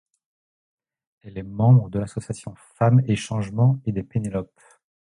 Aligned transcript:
Elle 1.21 1.37
est 1.37 1.43
membre 1.43 1.89
de 1.91 1.99
l’association 1.99 2.55
Femmes 2.55 3.03
et 3.05 3.15
Changement 3.15 3.79
et 3.85 3.91
des 3.91 4.01
Pénélopes. 4.01 4.49